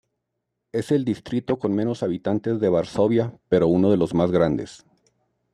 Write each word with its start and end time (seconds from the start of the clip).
Es 0.71 0.91
el 0.91 1.05
distrito 1.05 1.59
con 1.59 1.75
menos 1.75 2.01
habitantes 2.01 2.59
de 2.59 2.69
Varsovia 2.69 3.37
pero 3.49 3.67
uno 3.67 3.91
de 3.91 3.97
los 3.97 4.15
más 4.15 4.31
grandes. 4.31 4.83